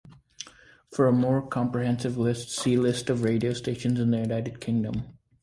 For 0.89 1.05
a 1.07 1.11
more 1.11 1.45
comprehensive 1.47 2.17
list 2.17 2.49
see 2.49 2.75
List 2.75 3.11
of 3.11 3.21
radio 3.21 3.53
stations 3.53 3.99
in 3.99 4.09
the 4.09 4.17
United 4.17 4.59
Kingdom. 4.59 5.03